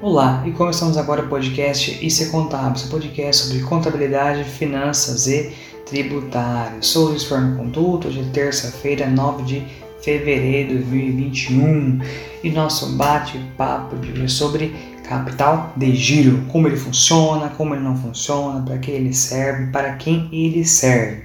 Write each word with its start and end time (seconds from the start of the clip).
Olá, 0.00 0.44
e 0.46 0.52
começamos 0.52 0.96
agora 0.96 1.22
o 1.22 1.28
podcast 1.28 2.06
Isso 2.06 2.22
é 2.22 2.26
Contábil, 2.26 2.78
seu 2.78 2.88
podcast 2.88 3.46
sobre 3.46 3.64
contabilidade, 3.64 4.44
finanças 4.44 5.26
e 5.26 5.52
tributário. 5.84 6.84
Sou 6.84 7.08
Luiz 7.08 7.24
Fernando 7.24 7.56
Conduto, 7.56 8.06
hoje 8.06 8.20
é 8.20 8.32
terça-feira, 8.32 9.08
9 9.08 9.42
de 9.42 9.66
fevereiro 10.00 10.68
de 10.68 10.84
2021 10.84 12.00
e 12.44 12.50
nosso 12.50 12.94
bate-papo 12.94 13.96
de 13.96 14.12
hoje 14.12 14.24
é 14.24 14.28
sobre 14.28 14.76
capital 15.02 15.72
de 15.76 15.92
giro, 15.96 16.44
como 16.46 16.68
ele 16.68 16.76
funciona, 16.76 17.48
como 17.48 17.74
ele 17.74 17.82
não 17.82 17.96
funciona, 17.96 18.64
para 18.64 18.78
que 18.78 18.92
ele 18.92 19.12
serve, 19.12 19.72
para 19.72 19.94
quem 19.94 20.28
ele 20.30 20.64
serve. 20.64 21.24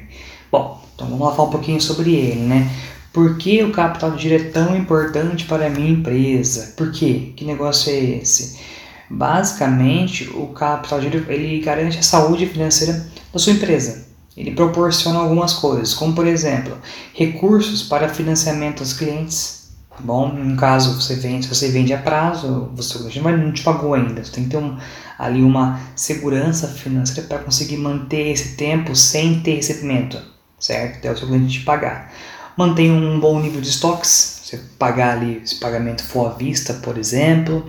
Bom, 0.51 0.81
então 0.95 1.07
vamos 1.07 1.27
lá 1.27 1.35
falar 1.35 1.49
um 1.49 1.51
pouquinho 1.51 1.79
sobre 1.79 2.15
ele, 2.15 2.41
né? 2.41 2.71
Por 3.13 3.37
que 3.37 3.63
o 3.63 3.71
capital 3.71 4.09
de 4.09 4.23
giro 4.23 4.43
é 4.43 4.49
tão 4.49 4.75
importante 4.75 5.45
para 5.45 5.67
a 5.67 5.69
minha 5.69 5.91
empresa? 5.91 6.73
Por 6.75 6.91
quê? 6.91 7.31
Que 7.35 7.45
negócio 7.45 7.91
é 7.91 7.95
esse? 7.95 8.59
Basicamente, 9.07 10.27
o 10.33 10.47
capital 10.47 10.99
de 10.99 11.11
giro 11.11 11.31
ele 11.31 11.59
garante 11.59 11.99
a 11.99 12.01
saúde 12.01 12.47
financeira 12.47 13.05
da 13.31 13.37
sua 13.37 13.53
empresa. 13.53 14.07
Ele 14.35 14.49
proporciona 14.49 15.19
algumas 15.19 15.53
coisas, 15.53 15.93
como 15.93 16.15
por 16.15 16.25
exemplo, 16.25 16.75
recursos 17.13 17.83
para 17.83 18.09
financiamento 18.09 18.79
aos 18.79 18.93
clientes. 18.93 19.69
Tá 19.91 19.97
bom, 19.99 20.29
no 20.29 20.57
caso 20.57 20.99
você 20.99 21.13
vende, 21.13 21.45
se 21.45 21.53
você 21.53 21.69
vende 21.69 21.93
a 21.93 21.99
prazo, 21.99 22.71
você 22.73 22.97
não 22.97 23.51
te 23.51 23.61
pagou 23.61 23.93
ainda. 23.93 24.23
Você 24.23 24.31
tem 24.31 24.45
que 24.45 24.49
ter 24.49 24.57
um, 24.57 24.75
ali 25.19 25.43
uma 25.43 25.79
segurança 25.95 26.67
financeira 26.67 27.27
para 27.27 27.37
conseguir 27.37 27.77
manter 27.77 28.31
esse 28.31 28.55
tempo 28.55 28.95
sem 28.95 29.39
ter 29.41 29.57
recebimento, 29.57 30.19
certo? 30.59 30.97
Até 30.97 31.11
o 31.11 31.15
seu 31.15 31.27
cliente 31.27 31.59
te 31.59 31.63
pagar 31.63 32.11
mantém 32.57 32.91
um 32.91 33.19
bom 33.19 33.39
nível 33.39 33.61
de 33.61 33.69
estoques, 33.69 34.41
você 34.43 34.59
pagar 34.77 35.17
ali, 35.17 35.41
se 35.45 35.55
pagamento 35.55 36.03
for 36.03 36.27
à 36.27 36.33
vista, 36.33 36.73
por 36.75 36.97
exemplo, 36.97 37.67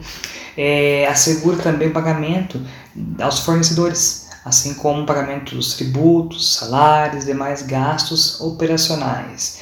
é, 0.57 1.11
também 1.63 1.89
o 1.89 1.93
pagamento 1.93 2.61
aos 3.21 3.41
fornecedores, 3.41 4.29
assim 4.45 4.75
como 4.75 5.03
o 5.03 5.07
pagamento 5.07 5.55
dos 5.55 5.75
tributos, 5.75 6.57
salários, 6.57 7.25
demais 7.25 7.63
gastos 7.63 8.41
operacionais. 8.41 9.61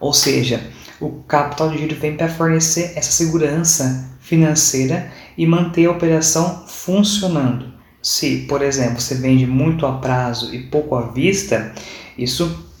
Ou 0.00 0.12
seja, 0.12 0.70
o 1.00 1.22
capital 1.28 1.70
de 1.70 1.78
giro 1.78 1.96
vem 1.96 2.16
para 2.16 2.28
fornecer 2.28 2.92
essa 2.96 3.12
segurança 3.12 4.10
financeira 4.20 5.12
e 5.36 5.46
manter 5.46 5.86
a 5.86 5.90
operação 5.90 6.64
funcionando. 6.66 7.72
Se, 8.02 8.38
por 8.48 8.62
exemplo, 8.62 9.00
você 9.00 9.14
vende 9.14 9.46
muito 9.46 9.86
a 9.86 9.98
prazo 9.98 10.52
e 10.54 10.58
pouco 10.66 10.96
à 10.96 11.02
vista, 11.02 11.72
isso 12.16 12.71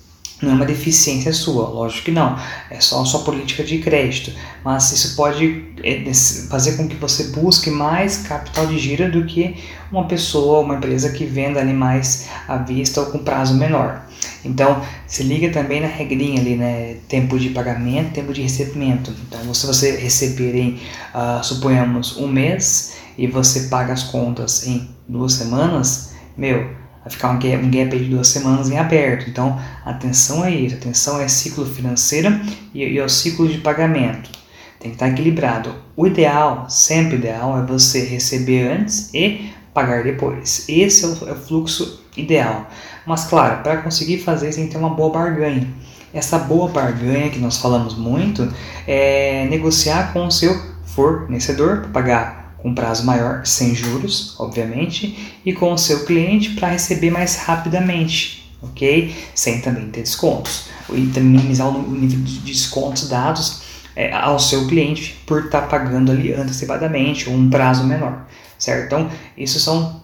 não 0.42 0.52
é 0.52 0.54
uma 0.54 0.66
deficiência 0.66 1.32
sua, 1.32 1.68
lógico 1.68 2.06
que 2.06 2.10
não. 2.10 2.36
É 2.68 2.80
só 2.80 3.02
a 3.02 3.04
sua 3.04 3.20
política 3.20 3.62
de 3.62 3.78
crédito. 3.78 4.32
Mas 4.64 4.90
isso 4.92 5.14
pode 5.14 5.64
é, 5.82 6.02
fazer 6.50 6.76
com 6.76 6.88
que 6.88 6.96
você 6.96 7.28
busque 7.28 7.70
mais 7.70 8.18
capital 8.18 8.66
de 8.66 8.78
giro 8.78 9.10
do 9.10 9.24
que 9.24 9.56
uma 9.90 10.06
pessoa, 10.06 10.60
uma 10.60 10.74
empresa 10.74 11.10
que 11.10 11.24
venda 11.24 11.60
animais 11.60 12.28
à 12.48 12.56
vista 12.56 13.00
ou 13.00 13.06
com 13.06 13.18
prazo 13.18 13.54
menor. 13.54 14.04
Então, 14.44 14.82
se 15.06 15.22
liga 15.22 15.50
também 15.50 15.80
na 15.80 15.86
regrinha 15.86 16.40
ali, 16.40 16.56
né? 16.56 16.96
Tempo 17.08 17.38
de 17.38 17.50
pagamento, 17.50 18.12
tempo 18.12 18.32
de 18.32 18.42
recebimento. 18.42 19.14
Então, 19.28 19.54
se 19.54 19.66
você 19.66 19.96
receber 19.96 20.54
em, 20.56 20.80
uh, 21.14 21.42
suponhamos, 21.42 22.16
um 22.16 22.26
mês 22.26 22.96
e 23.16 23.26
você 23.26 23.68
paga 23.68 23.92
as 23.92 24.02
contas 24.02 24.66
em 24.66 24.88
duas 25.08 25.34
semanas, 25.34 26.12
meu, 26.36 26.81
vai 27.02 27.10
ficar 27.12 27.30
um 27.30 27.38
gap, 27.38 27.64
um 27.64 27.70
gap 27.70 27.98
de 27.98 28.04
duas 28.04 28.28
semanas 28.28 28.70
em 28.70 28.78
aberto. 28.78 29.28
Então, 29.28 29.60
atenção 29.84 30.42
a 30.42 30.50
isso, 30.50 30.76
atenção 30.76 31.20
é 31.20 31.28
ciclo 31.28 31.66
financeiro 31.66 32.40
e, 32.72 32.84
e 32.84 33.00
ao 33.00 33.08
ciclo 33.08 33.46
de 33.48 33.58
pagamento. 33.58 34.30
Tem 34.78 34.90
que 34.90 34.96
estar 34.96 35.08
equilibrado. 35.08 35.74
O 35.96 36.06
ideal, 36.06 36.68
sempre 36.68 37.16
ideal, 37.16 37.58
é 37.58 37.64
você 37.64 38.04
receber 38.04 38.68
antes 38.68 39.12
e 39.14 39.52
pagar 39.72 40.02
depois. 40.02 40.64
Esse 40.68 41.04
é 41.04 41.08
o, 41.08 41.28
é 41.28 41.32
o 41.32 41.36
fluxo 41.36 42.02
ideal. 42.16 42.68
Mas, 43.06 43.24
claro, 43.24 43.62
para 43.62 43.78
conseguir 43.78 44.18
fazer 44.18 44.48
isso, 44.48 44.58
tem 44.58 44.66
que 44.66 44.72
ter 44.72 44.78
uma 44.78 44.90
boa 44.90 45.10
barganha. 45.10 45.68
Essa 46.12 46.38
boa 46.38 46.68
barganha 46.68 47.30
que 47.30 47.38
nós 47.38 47.58
falamos 47.58 47.96
muito 47.96 48.52
é 48.86 49.46
negociar 49.48 50.12
com 50.12 50.26
o 50.26 50.30
seu 50.30 50.60
fornecedor 50.84 51.80
para 51.80 51.88
pagar 51.88 52.41
com 52.62 52.72
prazo 52.72 53.04
maior, 53.04 53.44
sem 53.44 53.74
juros, 53.74 54.36
obviamente, 54.38 55.34
e 55.44 55.52
com 55.52 55.72
o 55.72 55.78
seu 55.78 56.04
cliente 56.04 56.50
para 56.50 56.68
receber 56.68 57.10
mais 57.10 57.36
rapidamente, 57.36 58.50
ok? 58.62 59.14
Sem 59.34 59.60
também 59.60 59.90
ter 59.90 60.02
descontos. 60.02 60.66
E 60.90 61.06
também 61.08 61.32
minimizar 61.32 61.68
o 61.68 61.90
nível 61.90 62.20
de 62.20 62.38
descontos 62.38 63.08
dados 63.08 63.62
é, 63.96 64.12
ao 64.12 64.38
seu 64.38 64.66
cliente 64.68 65.20
por 65.26 65.46
estar 65.46 65.62
tá 65.62 65.66
pagando 65.66 66.12
ali 66.12 66.32
antecipadamente 66.32 67.28
ou 67.28 67.34
um 67.34 67.50
prazo 67.50 67.84
menor, 67.84 68.26
certo? 68.58 68.86
Então, 68.86 69.10
isso 69.36 69.58
são 69.58 70.00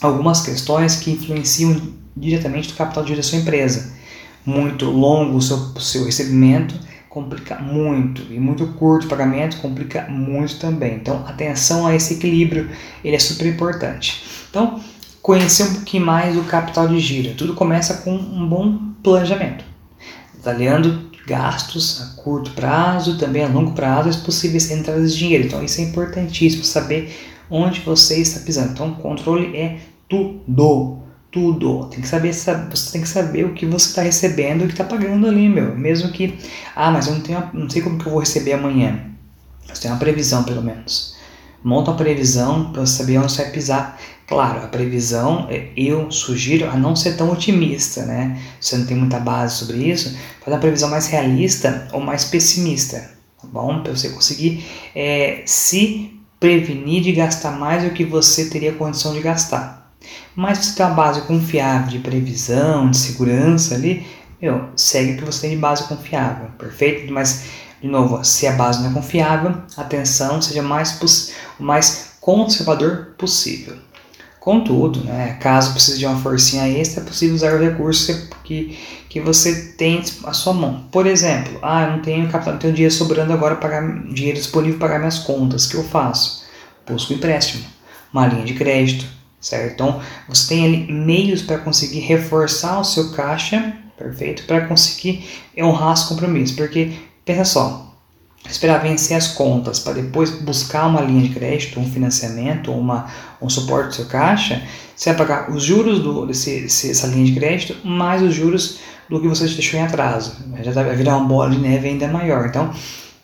algumas 0.00 0.40
questões 0.42 0.96
que 0.96 1.10
influenciam 1.10 1.80
diretamente 2.16 2.70
no 2.70 2.76
capital 2.76 3.04
de 3.04 3.16
da 3.16 3.22
sua 3.22 3.38
empresa. 3.38 3.94
Muito 4.44 4.86
longo 4.86 5.36
o 5.36 5.42
seu, 5.42 5.56
o 5.56 5.80
seu 5.80 6.04
recebimento 6.04 6.74
complica 7.16 7.58
muito 7.58 8.30
e 8.30 8.38
muito 8.38 8.66
curto 8.74 9.08
pagamento 9.08 9.56
complica 9.62 10.06
muito 10.06 10.58
também. 10.58 10.96
Então, 10.96 11.24
atenção 11.26 11.86
a 11.86 11.94
esse 11.94 12.12
equilíbrio, 12.12 12.68
ele 13.02 13.16
é 13.16 13.18
super 13.18 13.46
importante. 13.46 14.22
Então, 14.50 14.78
conhecer 15.22 15.62
um 15.62 15.74
pouquinho 15.76 16.04
mais 16.04 16.36
o 16.36 16.42
capital 16.42 16.86
de 16.86 17.00
giro. 17.00 17.34
Tudo 17.34 17.54
começa 17.54 18.02
com 18.02 18.12
um 18.12 18.46
bom 18.46 18.78
planejamento, 19.02 19.64
detalhando 20.34 21.10
gastos 21.26 22.02
a 22.02 22.22
curto 22.22 22.50
prazo, 22.50 23.16
também 23.16 23.42
a 23.42 23.48
longo 23.48 23.72
prazo, 23.72 24.10
as 24.10 24.16
possíveis 24.16 24.70
entradas 24.70 25.14
de 25.14 25.18
dinheiro. 25.20 25.46
Então, 25.46 25.64
isso 25.64 25.80
é 25.80 25.84
importantíssimo 25.84 26.64
saber 26.64 27.16
onde 27.48 27.80
você 27.80 28.20
está 28.20 28.40
pisando. 28.40 28.72
Então, 28.72 28.92
controle 28.92 29.56
é 29.56 29.78
tudo 30.06 31.05
tudo. 31.36 31.84
Tem 31.90 32.00
que 32.00 32.08
saber, 32.08 32.32
você 32.32 32.90
tem 32.90 33.02
que 33.02 33.08
saber 33.08 33.44
o 33.44 33.52
que 33.52 33.66
você 33.66 33.90
está 33.90 34.00
recebendo 34.00 34.62
e 34.62 34.64
o 34.64 34.66
que 34.68 34.72
está 34.72 34.84
pagando 34.84 35.26
ali, 35.26 35.50
meu. 35.50 35.76
Mesmo 35.76 36.10
que, 36.10 36.38
ah, 36.74 36.90
mas 36.90 37.06
eu 37.06 37.14
não 37.14 37.20
tenho, 37.20 37.50
não 37.52 37.68
sei 37.68 37.82
como 37.82 37.98
que 37.98 38.06
eu 38.06 38.12
vou 38.12 38.20
receber 38.20 38.54
amanhã. 38.54 39.04
Você 39.68 39.82
tem 39.82 39.90
uma 39.90 39.98
previsão, 39.98 40.44
pelo 40.44 40.62
menos. 40.62 41.14
Monta 41.62 41.90
uma 41.90 41.96
previsão 41.98 42.72
para 42.72 42.86
saber 42.86 43.18
onde 43.18 43.32
você 43.32 43.42
vai 43.42 43.52
pisar. 43.52 44.00
Claro, 44.26 44.64
a 44.64 44.68
previsão, 44.68 45.46
é, 45.50 45.68
eu 45.76 46.10
sugiro 46.10 46.70
a 46.70 46.74
não 46.74 46.96
ser 46.96 47.18
tão 47.18 47.30
otimista, 47.30 48.06
né? 48.06 48.40
Você 48.58 48.78
não 48.78 48.86
tem 48.86 48.96
muita 48.96 49.20
base 49.20 49.56
sobre 49.56 49.76
isso, 49.76 50.16
faz 50.40 50.48
uma 50.48 50.58
previsão 50.58 50.88
mais 50.88 51.06
realista 51.06 51.86
ou 51.92 52.00
mais 52.00 52.24
pessimista, 52.24 53.10
tá 53.40 53.46
bom? 53.46 53.82
Para 53.82 53.94
você 53.94 54.08
conseguir 54.08 54.64
é, 54.94 55.42
se 55.44 56.18
prevenir 56.40 57.02
de 57.02 57.12
gastar 57.12 57.52
mais 57.52 57.84
do 57.84 57.90
que 57.90 58.04
você 58.04 58.48
teria 58.48 58.72
condição 58.72 59.12
de 59.12 59.20
gastar. 59.20 59.85
Mas 60.34 60.58
se 60.58 60.64
você 60.64 60.76
tem 60.76 60.86
uma 60.86 60.94
base 60.94 61.20
confiável 61.22 61.88
de 61.88 61.98
previsão, 61.98 62.90
de 62.90 62.96
segurança 62.96 63.74
ali, 63.74 64.06
meu, 64.40 64.68
segue 64.76 65.12
o 65.12 65.16
que 65.16 65.24
você 65.24 65.42
tem 65.42 65.50
de 65.50 65.56
base 65.56 65.84
confiável, 65.84 66.48
perfeito? 66.58 67.12
Mas, 67.12 67.44
de 67.80 67.88
novo, 67.88 68.22
se 68.24 68.46
a 68.46 68.52
base 68.52 68.82
não 68.82 68.90
é 68.90 68.94
confiável, 68.94 69.54
atenção, 69.76 70.42
seja 70.42 70.62
mais 70.62 71.00
o 71.58 71.62
mais 71.62 72.16
conservador 72.20 73.14
possível. 73.16 73.76
Contudo, 74.40 75.02
né, 75.02 75.36
caso 75.40 75.72
precise 75.72 75.98
de 75.98 76.06
uma 76.06 76.20
forcinha 76.20 76.68
extra, 76.68 77.02
é 77.02 77.04
possível 77.04 77.34
usar 77.34 77.54
o 77.54 77.58
recurso 77.58 78.30
que, 78.44 78.78
que 79.08 79.20
você 79.20 79.72
tem 79.76 80.00
à 80.22 80.32
sua 80.32 80.52
mão. 80.52 80.84
Por 80.92 81.06
exemplo, 81.06 81.58
ah, 81.62 81.82
eu 81.82 81.90
não 81.92 81.98
tenho 82.00 82.28
capital, 82.28 82.52
não 82.52 82.60
tenho 82.60 82.72
dinheiro 82.72 82.94
sobrando 82.94 83.32
agora 83.32 83.56
pagar 83.56 83.82
dinheiro 84.04 84.38
disponível 84.38 84.78
para 84.78 84.88
pagar 84.88 84.98
minhas 85.00 85.18
contas. 85.18 85.66
O 85.66 85.70
que 85.70 85.76
eu 85.76 85.82
faço? 85.82 86.44
Busco 86.86 87.12
empréstimo, 87.12 87.64
uma 88.12 88.26
linha 88.28 88.44
de 88.44 88.54
crédito, 88.54 89.04
certo? 89.46 89.74
Então, 89.74 90.00
você 90.28 90.48
tem 90.48 90.64
ali 90.64 90.92
meios 90.92 91.40
para 91.42 91.58
conseguir 91.58 92.00
reforçar 92.00 92.80
o 92.80 92.84
seu 92.84 93.12
caixa, 93.12 93.74
perfeito? 93.96 94.42
Para 94.44 94.66
conseguir 94.66 95.24
honrar 95.56 95.92
os 95.92 96.04
compromissos, 96.04 96.56
porque 96.56 96.92
pensa 97.24 97.44
só, 97.44 97.94
esperar 98.48 98.82
vencer 98.82 99.16
as 99.16 99.28
contas 99.28 99.78
para 99.78 99.94
depois 99.94 100.30
buscar 100.30 100.86
uma 100.86 101.00
linha 101.00 101.22
de 101.22 101.34
crédito, 101.34 101.78
um 101.78 101.88
financiamento, 101.88 102.72
uma, 102.72 103.06
um 103.40 103.48
suporte 103.48 103.88
do 103.88 103.94
seu 103.94 104.06
caixa, 104.06 104.62
você 104.96 105.10
vai 105.10 105.18
pagar 105.26 105.50
os 105.52 105.62
juros 105.62 106.00
do, 106.00 106.26
desse, 106.26 106.62
dessa 106.62 107.06
linha 107.06 107.26
de 107.26 107.32
crédito 107.32 107.86
mais 107.86 108.22
os 108.22 108.34
juros 108.34 108.80
do 109.08 109.20
que 109.20 109.28
você 109.28 109.46
deixou 109.46 109.78
em 109.78 109.84
atraso. 109.84 110.36
Já 110.62 110.72
vai 110.72 110.96
virar 110.96 111.18
uma 111.18 111.28
bola 111.28 111.50
de 111.50 111.58
neve 111.58 111.88
ainda 111.88 112.08
maior. 112.08 112.46
Então, 112.46 112.72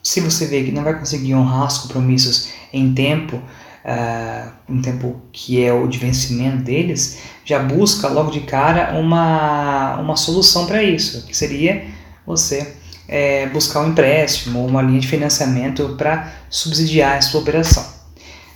se 0.00 0.20
você 0.20 0.46
vê 0.46 0.62
que 0.62 0.70
não 0.70 0.84
vai 0.84 0.96
conseguir 0.96 1.34
honrar 1.34 1.66
os 1.66 1.78
compromissos 1.78 2.48
em 2.72 2.94
tempo, 2.94 3.42
uh, 3.84 4.50
um 4.68 4.80
tempo 4.80 5.20
que 5.32 5.62
é 5.62 5.72
o 5.72 5.86
de 5.86 5.98
vencimento 5.98 6.62
deles, 6.64 7.20
já 7.44 7.58
busca 7.58 8.08
logo 8.08 8.30
de 8.30 8.40
cara 8.40 8.98
uma, 8.98 9.96
uma 9.96 10.16
solução 10.16 10.66
para 10.66 10.82
isso, 10.82 11.26
que 11.26 11.36
seria 11.36 11.84
você 12.26 12.76
é, 13.08 13.46
buscar 13.48 13.80
um 13.80 13.90
empréstimo 13.90 14.60
ou 14.60 14.66
uma 14.66 14.82
linha 14.82 15.00
de 15.00 15.08
financiamento 15.08 15.96
para 15.98 16.32
subsidiar 16.48 17.16
essa 17.16 17.36
operação. 17.36 17.84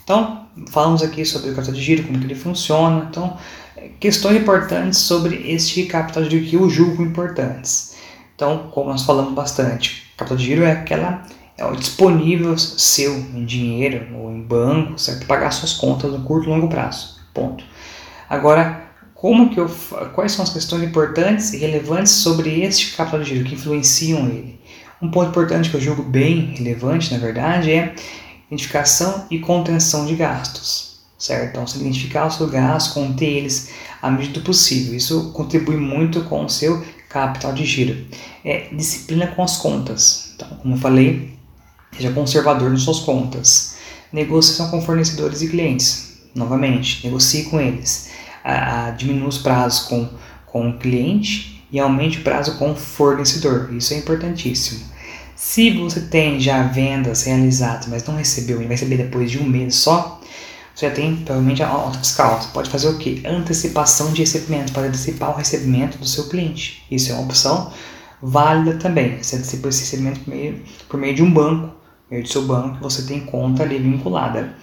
Então, 0.03 0.47
falamos 0.71 1.03
aqui 1.03 1.25
sobre 1.25 1.51
o 1.51 1.55
capital 1.55 1.75
de 1.75 1.83
giro, 1.83 2.05
como 2.05 2.19
que 2.19 2.25
ele 2.25 2.35
funciona. 2.35 3.07
Então, 3.11 3.37
questões 3.99 4.41
importantes 4.41 5.01
sobre 5.01 5.51
este 5.51 5.85
capital 5.87 6.23
de 6.23 6.31
giro 6.31 6.47
que 6.47 6.57
eu 6.57 6.71
julgo 6.71 7.03
importantes. 7.03 7.97
Então, 8.35 8.69
como 8.71 8.91
nós 8.91 9.03
falamos 9.03 9.35
bastante, 9.35 10.13
capital 10.17 10.37
de 10.37 10.45
giro 10.45 10.63
é 10.63 10.73
aquela 10.73 11.23
disponível 11.79 12.57
seu 12.59 13.15
em 13.17 13.45
dinheiro 13.45 14.15
ou 14.17 14.31
em 14.31 14.43
banco, 14.43 14.99
certo? 14.99 15.27
Pagar 15.27 15.51
suas 15.51 15.73
contas 15.73 16.13
no 16.13 16.23
curto 16.23 16.47
e 16.47 16.51
longo 16.51 16.69
prazo. 16.69 17.17
Ponto. 17.33 17.65
Agora, 18.29 18.91
como 19.15 19.49
que 19.49 19.59
eu, 19.59 19.69
quais 20.15 20.33
são 20.33 20.45
as 20.45 20.53
questões 20.53 20.83
importantes 20.83 21.53
e 21.53 21.59
relevantes 21.59 22.13
sobre 22.13 22.61
este 22.63 22.95
capital 22.95 23.21
de 23.21 23.31
giro 23.31 23.45
que 23.45 23.55
influenciam 23.55 24.27
ele? 24.29 24.61
Um 25.01 25.11
ponto 25.11 25.31
importante 25.31 25.71
que 25.71 25.77
eu 25.77 25.81
julgo 25.81 26.03
bem 26.03 26.55
relevante, 26.55 27.13
na 27.13 27.19
verdade, 27.19 27.73
é 27.73 27.95
identificação 28.49 29.27
e 29.31 29.39
contenção 29.39 30.07
de 30.07 30.15
gastos, 30.15 31.01
certo? 31.19 31.51
Então, 31.51 31.67
você 31.67 31.79
identificar 31.79 32.27
os 32.27 32.37
seus 32.37 32.51
gastos, 32.51 32.93
conter 32.93 33.29
eles 33.29 33.71
à 34.01 34.11
medida 34.11 34.41
do 34.41 34.45
possível. 34.45 34.95
Isso 34.95 35.33
contribui 35.33 35.77
muito 35.77 36.23
com 36.25 36.45
o 36.45 36.49
seu 36.49 36.85
capital 37.09 37.53
de 37.53 37.65
giro. 37.65 38.07
É 38.45 38.69
disciplina 38.73 39.27
com 39.27 39.43
as 39.43 39.57
contas. 39.57 40.33
Então, 40.35 40.49
como 40.59 40.75
eu 40.75 40.79
falei, 40.79 41.36
seja 41.97 42.13
conservador 42.13 42.71
nas 42.71 42.83
suas 42.83 43.01
contas. 43.01 43.77
Negociação 44.13 44.71
com 44.71 44.81
fornecedores 44.81 45.43
e 45.43 45.49
clientes. 45.49 46.19
Novamente, 46.35 47.05
negocie 47.05 47.45
com 47.45 47.61
eles. 47.61 48.11
A, 48.45 48.91
diminua 48.91 49.29
os 49.29 49.39
prazos 49.39 49.89
com, 49.89 50.09
com 50.45 50.71
o 50.71 50.79
cliente 50.79 51.65
e 51.73 51.81
aumente 51.81 52.19
o 52.19 52.23
prazo 52.23 52.57
com 52.59 52.73
o 52.73 52.77
fornecedor. 52.77 53.73
Isso 53.75 53.95
é 53.95 53.99
importantíssimo. 53.99 54.81
Se 55.35 55.71
você 55.71 56.01
tem 56.01 56.41
já 56.41 56.63
vendas 56.63 57.25
realizadas, 57.25 57.87
mas 57.87 58.05
não 58.05 58.17
recebeu 58.17 58.57
e 58.57 58.65
vai 58.65 58.73
receber 58.73 58.97
depois 58.97 59.31
de 59.31 59.39
um 59.39 59.47
mês 59.47 59.75
só, 59.75 60.21
você 60.75 60.89
já 60.89 60.95
tem 60.95 61.17
provavelmente 61.17 61.63
a 61.63 61.69
nota 61.69 61.99
fiscal. 61.99 62.41
Você 62.41 62.49
pode 62.53 62.71
fazer 62.71 62.89
o 62.89 62.99
que? 62.99 63.23
Antecipação 63.27 64.13
de 64.13 64.21
recebimento, 64.21 64.73
para 64.73 64.89
antecipar 64.89 65.31
o 65.31 65.37
recebimento 65.37 65.99
do 65.99 66.07
seu 66.07 66.29
cliente. 66.29 66.83
Isso 66.91 67.13
é 67.13 67.15
uma 67.15 67.25
opção 67.25 67.73
válida 68.21 68.75
também. 68.79 69.23
Você 69.23 69.37
antecipa 69.37 69.69
esse 69.69 69.81
recebimento 69.81 70.21
por 70.21 70.31
meio, 70.31 70.63
por 70.89 71.01
meio 71.01 71.15
de 71.15 71.23
um 71.23 71.31
banco, 71.31 71.76
do 72.11 72.29
seu 72.29 72.43
banco, 72.43 72.79
você 72.81 73.03
tem 73.03 73.21
conta 73.21 73.63
ali 73.63 73.79
vinculada. 73.79 74.55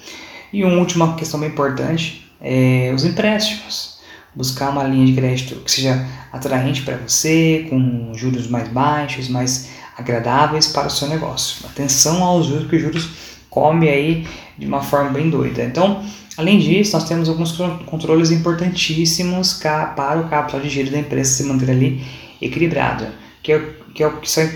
E 0.51 0.63
uma 0.63 0.77
última 0.77 1.15
questão 1.15 1.39
bem 1.39 1.49
importante 1.49 2.29
é 2.39 2.91
os 2.93 3.03
empréstimos. 3.03 3.99
Buscar 4.35 4.69
uma 4.69 4.83
linha 4.83 5.05
de 5.05 5.13
crédito 5.13 5.55
que 5.57 5.71
seja 5.71 6.07
atraente 6.31 6.81
para 6.81 6.97
você, 6.97 7.67
com 7.69 8.11
juros 8.15 8.47
mais 8.47 8.67
baixos, 8.69 9.27
mais 9.27 9.69
agradáveis 9.97 10.67
para 10.67 10.87
o 10.87 10.91
seu 10.91 11.07
negócio. 11.07 11.65
Atenção 11.67 12.23
aos 12.23 12.47
juros, 12.47 12.67
que 12.67 12.75
os 12.75 12.81
juros 12.81 13.09
come 13.49 13.87
aí 13.87 14.27
de 14.57 14.65
uma 14.65 14.81
forma 14.81 15.11
bem 15.11 15.29
doida. 15.29 15.63
Então, 15.63 16.03
além 16.37 16.57
disso, 16.59 16.93
nós 16.93 17.07
temos 17.07 17.29
alguns 17.29 17.51
controles 17.85 18.31
importantíssimos 18.31 19.53
para 19.53 20.19
o 20.19 20.29
capital 20.29 20.59
de 20.59 20.69
giro 20.69 20.89
da 20.91 20.97
empresa 20.97 21.31
se 21.31 21.43
manter 21.43 21.69
ali 21.69 22.03
equilibrado, 22.41 23.07
que 23.41 23.53
é, 23.53 23.59
que, 23.93 24.03
é, 24.03 24.09
que 24.09 24.29
são, 24.29 24.49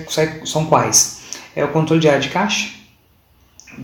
são 0.45 0.65
quais? 0.65 1.21
É 1.55 1.63
o 1.63 1.69
controle 1.69 2.01
diário 2.01 2.21
de 2.21 2.29
caixa, 2.29 2.69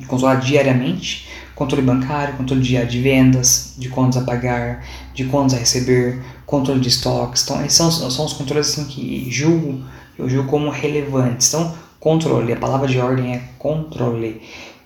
controlar 0.08 0.36
diariamente, 0.36 1.28
controle 1.56 1.86
bancário, 1.86 2.36
controle 2.36 2.62
diário 2.62 2.90
de 2.90 3.02
vendas, 3.02 3.76
de 3.78 3.90
contas 3.90 4.22
a 4.22 4.26
pagar, 4.26 4.84
de 5.14 5.24
contas 5.26 5.54
a 5.54 5.58
receber, 5.58 6.22
controle 6.46 6.80
de 6.80 6.90
estoques. 6.90 7.44
Então, 7.44 7.64
esses 7.64 7.78
são, 7.78 7.92
são 7.92 8.26
os 8.26 8.34
controles 8.34 8.70
assim, 8.70 8.86
que 8.86 9.28
julgo, 9.30 9.82
eu 10.18 10.30
julgo 10.30 10.50
como 10.50 10.70
relevantes. 10.70 11.48
Então, 11.54 11.74
controle, 12.00 12.52
a 12.54 12.58
palavra 12.58 12.88
de 12.88 13.00
ordem 13.00 13.34
é 13.34 13.42
controle. 13.58 14.42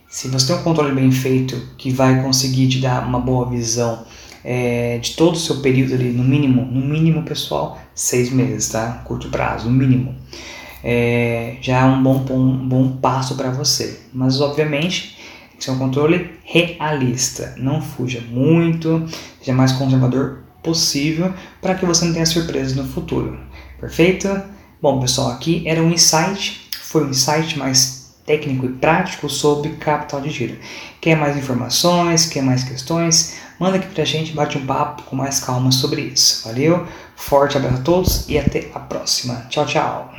Se 0.10 0.28
você 0.30 0.48
tem 0.48 0.56
um 0.56 0.64
controle 0.64 0.94
bem 0.94 1.12
feito 1.12 1.56
que 1.78 1.92
vai 1.92 2.22
conseguir 2.22 2.68
te 2.68 2.80
dar 2.80 3.06
uma 3.06 3.20
boa 3.20 3.50
visão 3.50 4.06
é, 4.44 4.98
de 5.00 5.12
todo 5.16 5.34
o 5.36 5.40
seu 5.40 5.58
período 5.58 5.94
ali, 5.94 6.10
no 6.12 6.24
mínimo, 6.24 6.64
no 6.64 6.86
mínimo 6.86 7.24
pessoal, 7.24 7.78
seis 7.94 8.30
meses, 8.30 8.70
tá? 8.70 9.02
Curto 9.04 9.30
prazo, 9.30 9.70
no 9.70 9.76
mínimo. 9.76 10.16
É, 10.84 11.58
já 11.62 11.80
é 11.80 11.86
um 11.86 12.02
bom, 12.02 12.26
um 12.30 12.68
bom 12.68 12.98
passo 12.98 13.36
para 13.36 13.50
você. 13.50 14.00
Mas 14.14 14.40
obviamente 14.42 15.18
tem 15.50 15.58
que 15.58 15.64
ser 15.64 15.72
um 15.72 15.78
controle 15.78 16.32
realista. 16.44 17.56
Não 17.58 17.82
fuja 17.82 18.22
muito, 18.30 19.06
seja 19.40 19.54
mais 19.54 19.72
conservador 19.72 20.44
possível 20.62 21.34
para 21.62 21.76
que 21.76 21.86
você 21.86 22.06
não 22.06 22.14
tenha 22.14 22.26
surpresas 22.26 22.76
no 22.76 22.86
futuro. 22.86 23.40
Perfeito? 23.80 24.28
Bom, 24.82 25.00
pessoal, 25.00 25.32
aqui 25.32 25.64
era 25.66 25.82
um 25.82 25.92
insight, 25.92 26.70
foi 26.80 27.06
um 27.06 27.10
insight 27.10 27.58
mais 27.58 28.16
técnico 28.26 28.66
e 28.66 28.74
prático 28.74 29.30
sobre 29.30 29.70
capital 29.72 30.22
de 30.22 30.30
giro. 30.30 30.58
Quer 31.02 31.16
mais 31.16 31.38
informações, 31.38 32.26
quer 32.26 32.44
mais 32.44 32.64
questões? 32.64 33.38
Manda 33.60 33.78
aqui 33.78 33.88
pra 33.88 34.06
gente, 34.06 34.34
bate 34.34 34.58
um 34.58 34.66
papo 34.66 35.04
com 35.04 35.16
mais 35.16 35.40
calma 35.40 35.72
sobre 35.72 36.02
isso. 36.02 36.48
Valeu, 36.48 36.86
forte 37.16 37.58
abraço 37.58 37.78
a 37.78 37.82
todos 37.82 38.30
e 38.30 38.38
até 38.38 38.70
a 38.76 38.80
próxima. 38.80 39.48
Tchau, 39.50 39.66
tchau. 39.66 40.14